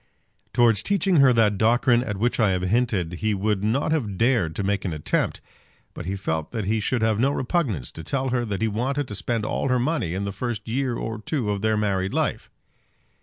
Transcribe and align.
Towards 0.51 0.81
teaching 0.81 1.17
her 1.17 1.31
that 1.31 1.59
doctrine 1.59 2.03
at 2.03 2.17
which 2.17 2.39
I 2.39 2.53
have 2.53 2.63
hinted, 2.63 3.13
he 3.21 3.35
would 3.35 3.63
not 3.63 3.91
have 3.91 4.17
dared 4.17 4.55
to 4.55 4.63
make 4.63 4.83
an 4.83 4.93
attempt; 4.93 5.41
but 5.93 6.07
he 6.07 6.15
felt 6.15 6.51
that 6.53 6.65
he 6.65 6.79
should 6.79 7.03
have 7.03 7.19
no 7.19 7.29
repugnance 7.29 7.91
to 7.91 8.03
telling 8.03 8.31
her 8.31 8.43
that 8.45 8.63
he 8.63 8.67
wanted 8.67 9.07
to 9.09 9.13
spend 9.13 9.45
all 9.45 9.67
her 9.67 9.77
money 9.77 10.15
in 10.15 10.25
the 10.25 10.31
first 10.33 10.67
year 10.67 10.95
or 10.95 11.21
two 11.21 11.51
of 11.51 11.61
their 11.61 11.77
married 11.77 12.15
life! 12.15 12.49